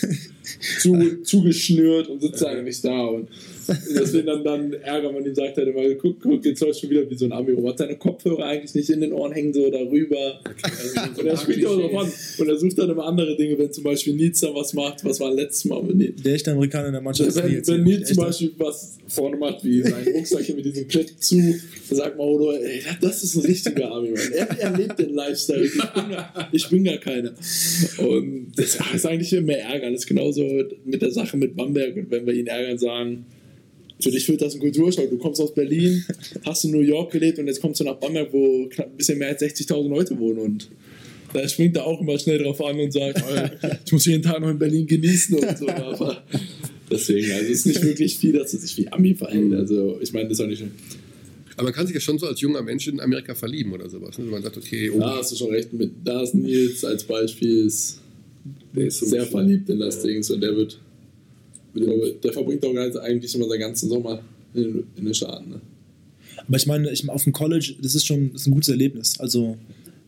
[0.80, 3.30] zu, zugeschnürt und sitzt eigentlich da und
[3.68, 7.10] deswegen dann, dann ärgert man ihn, sagt er immer, guck, guck, jetzt läuft schon wieder
[7.10, 9.70] wie so ein Ami rum, hat seine Kopfhörer eigentlich nicht in den Ohren hängen, so
[9.70, 10.40] darüber.
[10.64, 12.12] Also, Und er spielt auch drauf an.
[12.38, 15.34] Und er sucht dann immer andere Dinge, wenn zum Beispiel Nils was macht, was war
[15.34, 16.24] letztes Mal mit Nils.
[16.24, 17.68] Der echte Amerikaner in der Mannschaft Wenn, Nils.
[17.68, 18.18] wenn Nils zum.
[18.18, 21.56] Beispiel was vorne macht, wie sein Rucksack mit diesem Clip zu,
[21.90, 24.32] dann sagt Mauro, ey, das ist ein richtiger Army, Mann.
[24.34, 25.66] Er, er lebt den Lifestyle.
[25.66, 27.34] Ich bin, gar, ich bin gar keiner.
[27.98, 29.94] Und das ist eigentlich immer ärgern.
[29.94, 30.37] Das ist genauso
[30.86, 31.96] mit der Sache mit Bamberg.
[31.96, 33.26] Und wenn wir ihn ärgern, sagen,
[34.00, 35.10] für dich wird das ein Kulturschock.
[35.10, 36.04] Du kommst aus Berlin,
[36.46, 39.18] hast in New York gelebt und jetzt kommst du nach Bamberg, wo knapp ein bisschen
[39.18, 40.40] mehr als 60.000 Leute wohnen.
[40.40, 40.70] Und
[41.34, 44.40] da springt er auch immer schnell drauf an und sagt, "Oh, ich muss jeden Tag
[44.40, 45.68] noch in Berlin genießen und so.
[45.68, 46.24] Aber
[46.90, 49.54] deswegen, also es ist nicht wirklich viel, dass er sich wie Ami verhält.
[49.54, 50.64] Also ich meine, das ist auch nicht.
[51.56, 54.18] Aber man kann sich ja schon so als junger Mensch in Amerika verlieben oder sowas.
[54.20, 54.26] Ne?
[54.26, 55.92] Wenn man sagt, okay, oh, Da hast du schon recht mit.
[56.04, 58.00] Da ist Nils als Beispiel ist
[58.74, 60.80] der ist so sehr verliebt in das Ding und der wird.
[61.76, 64.24] Der, der verbringt auch ganz, eigentlich immer seinen ganzen Sommer
[64.56, 65.50] in, in den Staaten.
[65.50, 65.62] Ne?
[66.48, 69.20] Aber ich meine, ich, auf dem College, das ist schon das ist ein gutes Erlebnis.
[69.20, 69.58] Also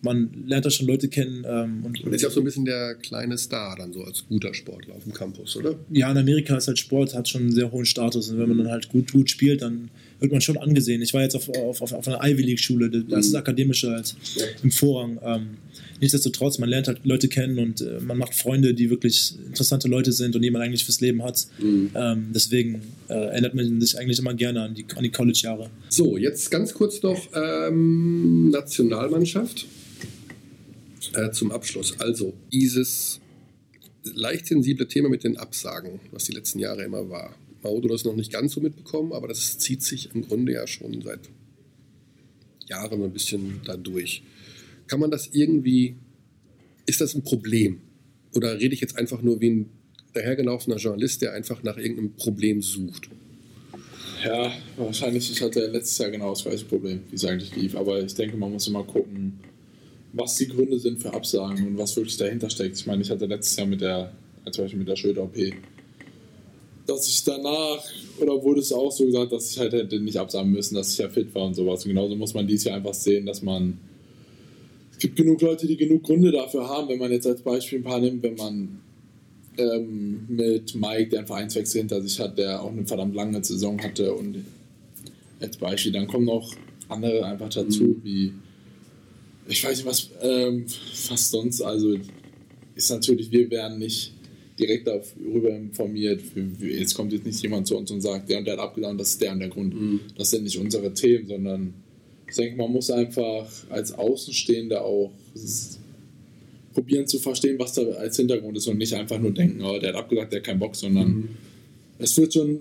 [0.01, 2.65] man lernt da schon Leute kennen ähm, und Und ist ja auch so ein bisschen
[2.65, 5.75] der kleine Star dann so als guter Sportler auf dem Campus, oder?
[5.91, 8.29] ja, in Amerika ist halt Sport, hat schon einen sehr hohen Status.
[8.29, 11.01] Und wenn man dann halt gut, gut spielt, dann wird man schon angesehen.
[11.01, 14.15] Ich war jetzt auf, auf, auf, auf einer Ivy League-Schule, da ist es akademischer als
[14.63, 15.19] im Vorrang.
[15.23, 15.47] Ähm,
[16.01, 20.11] nichtsdestotrotz, man lernt halt Leute kennen und äh, man macht Freunde, die wirklich interessante Leute
[20.11, 21.47] sind und die man eigentlich fürs Leben hat.
[21.95, 25.69] Ähm, deswegen äh, erinnert man sich eigentlich immer gerne an die, an die College-Jahre.
[25.89, 29.65] So, jetzt ganz kurz noch ähm, Nationalmannschaft
[31.13, 31.99] äh, zum Abschluss.
[31.99, 33.19] Also dieses
[34.03, 37.35] leicht sensible Thema mit den Absagen, was die letzten Jahre immer war.
[37.63, 40.67] Maudo hat das noch nicht ganz so mitbekommen, aber das zieht sich im Grunde ja
[40.67, 41.29] schon seit
[42.67, 44.23] Jahren ein bisschen da durch.
[44.87, 45.95] Kann man das irgendwie,
[46.85, 47.81] ist das ein Problem?
[48.35, 49.69] Oder rede ich jetzt einfach nur wie ein
[50.13, 53.09] dahergelaufener Journalist, der einfach nach irgendeinem Problem sucht?
[54.23, 57.75] Ja, wahrscheinlich ich hatte letztes Jahr genau das gleiche Problem, wie es eigentlich lief.
[57.75, 59.39] Aber ich denke, man muss immer gucken,
[60.13, 62.77] was die Gründe sind für Absagen und was wirklich dahinter steckt.
[62.77, 64.11] Ich meine, ich hatte letztes Jahr mit der,
[64.51, 65.35] zum Beispiel mit der Schulter-OP,
[66.89, 67.83] dass ich danach,
[68.19, 70.97] oder wurde es auch so gesagt, dass ich halt hätte nicht absagen müssen, dass ich
[70.97, 71.83] ja fit war und sowas.
[71.85, 73.79] Und genauso muss man dies Jahr einfach sehen, dass man.
[74.91, 77.83] Es gibt genug Leute, die genug Gründe dafür haben, wenn man jetzt als Beispiel ein
[77.83, 78.79] paar nimmt, wenn man
[79.57, 83.81] ähm, mit Mike, der einen Vereinswechsel hinter sich hat, der auch eine verdammt lange Saison
[83.81, 84.43] hatte und
[85.39, 86.53] als Beispiel, dann kommen noch
[86.89, 88.33] andere einfach dazu, wie
[89.47, 90.65] ich weiß nicht, was, ähm,
[91.09, 91.95] was sonst, also
[92.75, 94.13] ist natürlich, wir werden nicht
[94.59, 96.21] direkt darüber informiert.
[96.59, 99.11] Jetzt kommt jetzt nicht jemand zu uns und sagt, der und der hat abgelaufen, das
[99.11, 99.73] ist der und der Grund.
[100.17, 101.73] Das sind nicht unsere Themen, sondern
[102.27, 105.11] ich denke, man muss einfach als Außenstehender auch
[106.73, 109.89] probieren zu verstehen, was da als Hintergrund ist und nicht einfach nur denken, oh, der
[109.89, 111.29] hat abgesagt, der hat keinen Bock, sondern
[111.97, 112.59] es wird schon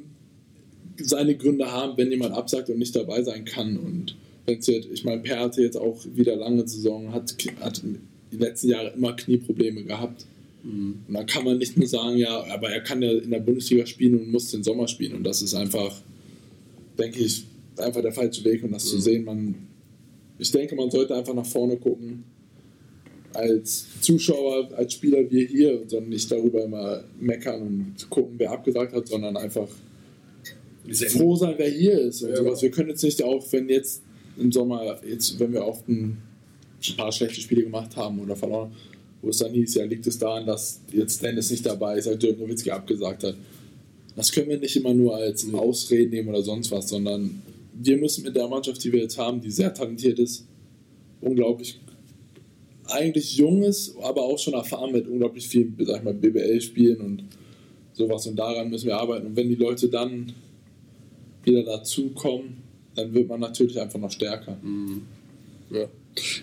[0.96, 3.76] seine Gründe haben, wenn jemand absagt und nicht dabei sein kann.
[3.76, 7.82] Und ich meine, Per hatte jetzt auch wieder lange Saison, hat, hat
[8.32, 10.26] die letzten Jahre immer Knieprobleme gehabt.
[10.64, 13.86] Und dann kann man nicht nur sagen, ja, aber er kann ja in der Bundesliga
[13.86, 15.14] spielen und muss den Sommer spielen.
[15.14, 15.94] Und das ist einfach,
[16.98, 17.44] denke ich,
[17.76, 19.24] einfach der falsche Weg, um das zu sehen.
[19.24, 19.54] Man,
[20.38, 22.24] ich denke, man sollte einfach nach vorne gucken.
[23.34, 28.92] Als Zuschauer, als Spieler wir hier, sondern nicht darüber immer meckern und gucken, wer abgesagt
[28.92, 29.68] hat, sondern einfach
[31.08, 32.36] froh sein, wer hier ist und Ja.
[32.36, 32.62] sowas.
[32.62, 34.02] Wir können jetzt nicht auch, wenn jetzt
[34.38, 36.16] im Sommer, jetzt, wenn wir oft ein
[36.96, 38.72] paar schlechte Spiele gemacht haben oder verloren,
[39.22, 42.18] wo es dann hieß, ja, liegt es daran, dass jetzt Dennis nicht dabei ist, als
[42.18, 43.36] Dirk Nowitzki abgesagt hat.
[44.16, 47.42] das können wir nicht immer nur als Ausreden nehmen oder sonst was, sondern
[47.74, 50.44] wir müssen mit der Mannschaft, die wir jetzt haben, die sehr talentiert ist,
[51.20, 51.78] unglaublich
[52.86, 57.00] eigentlich jung ist, aber auch schon erfahren mit unglaublich viel, sag ich mal, BBL spielen
[57.00, 57.24] und
[57.92, 59.26] sowas und daran müssen wir arbeiten.
[59.26, 60.32] Und wenn die Leute dann
[61.44, 62.62] wieder dazukommen,
[62.94, 64.56] dann wird man natürlich einfach noch stärker.
[64.62, 65.02] Mhm.
[65.70, 65.86] Ja.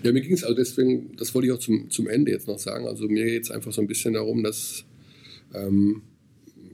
[0.04, 2.60] Ja, mir ging es also deswegen, das wollte ich auch zum, zum Ende jetzt noch
[2.60, 2.88] sagen.
[2.88, 4.86] Also mir geht es einfach so ein bisschen darum, dass
[5.54, 6.02] ähm,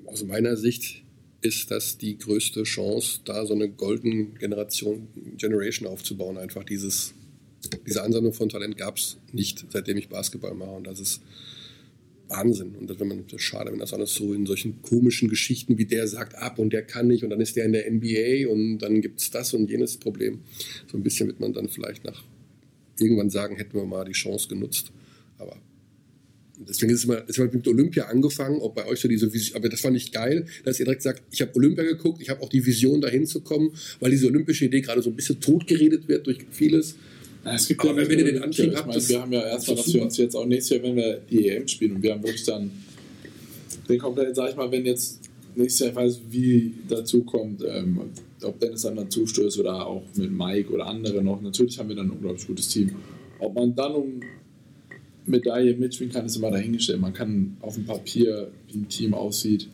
[0.06, 1.04] aus meiner Sicht
[1.42, 6.38] ist das die größte Chance, da so eine Golden Generation Generation aufzubauen.
[6.38, 7.14] Einfach dieses,
[7.88, 10.72] diese Ansammlung von Talent gab es nicht, seitdem ich Basketball mache.
[10.72, 11.22] Und das ist
[12.32, 12.76] Wahnsinn.
[12.76, 15.78] Und das, wenn man, das ist schade, wenn das alles so in solchen komischen Geschichten
[15.78, 18.50] wie der sagt ab und der kann nicht und dann ist der in der NBA
[18.50, 20.42] und dann gibt es das und jenes Problem.
[20.92, 22.24] So ein bisschen wird man dann vielleicht nach
[23.02, 24.92] irgendwann sagen, hätten wir mal die Chance genutzt.
[25.38, 25.58] Aber
[26.68, 29.58] deswegen ist es immer, es hat mit Olympia angefangen, ob bei euch so diese Vision,
[29.58, 32.42] aber das fand ich geil, dass ihr direkt sagt, ich habe Olympia geguckt, ich habe
[32.42, 36.08] auch die Vision dahin zu kommen, weil diese olympische Idee gerade so ein bisschen totgeredet
[36.08, 36.96] wird durch vieles.
[37.44, 39.86] Es gibt aber ja wenn ihr den Antrieb habt, meine, wir haben ja erstmal, das
[39.86, 42.24] dass wir uns jetzt auch nächstes Jahr, wenn wir die EM spielen und wir haben
[42.24, 42.70] wirklich dann
[43.90, 45.20] den kompletten, sag ich mal, wenn jetzt
[45.56, 48.00] nächstes Jahr, ich weiß wie dazu kommt, ähm,
[48.44, 51.96] ob Dennis dann dazu stößt oder auch mit Mike oder andere noch, natürlich haben wir
[51.96, 52.92] dann ein unglaublich gutes Team.
[53.40, 54.22] Ob man dann um
[55.26, 57.00] Medaille mitspielen kann, ist immer dahingestellt.
[57.00, 59.68] Man kann auf dem Papier, wie ein Team aussieht,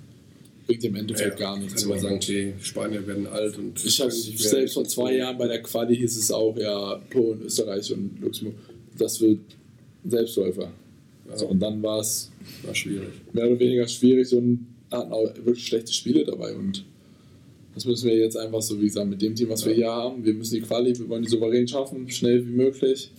[0.65, 1.81] bringt im Endeffekt gar nichts.
[1.81, 5.47] Kann man sagen, die Spanier werden alt und Ich habe selbst vor zwei Jahren bei
[5.47, 8.55] der Quali hieß es auch, ja, Polen, Österreich und Luxemburg,
[8.97, 9.39] das wird
[10.05, 10.71] Selbstläufer.
[11.29, 11.37] Ja.
[11.37, 12.31] So, und dann war es
[12.63, 13.09] war schwierig.
[13.33, 16.53] mehr oder weniger schwierig und hatten auch wirklich schlechte Spiele dabei.
[16.53, 16.85] Und
[17.77, 20.23] das müssen wir jetzt einfach so, wie gesagt, mit dem Team, was wir hier haben,
[20.25, 23.11] wir müssen die Quali, wir wollen die souverän schaffen, schnell wie möglich.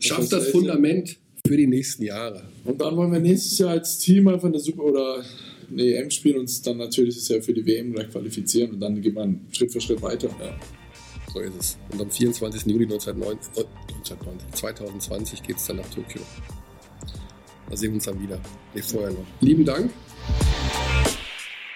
[0.00, 2.42] Schafft das echt- Fundament für die nächsten Jahre.
[2.64, 5.24] Und dann wollen wir nächstes Jahr als Team einfach eine Super oder
[5.70, 8.80] eine EM spielen und uns dann natürlich das Jahr für die WM gleich qualifizieren und
[8.80, 10.28] dann geht man Schritt für Schritt weiter.
[10.40, 10.58] Ja,
[11.32, 11.78] so ist es.
[11.92, 12.66] Und am 24.
[12.66, 16.20] Juli 1990, äh, 1990, 2020 geht es dann nach Tokio.
[17.68, 18.40] Da sehen wir uns dann wieder.
[18.74, 19.26] Nee, vorher noch.
[19.40, 19.90] Lieben Dank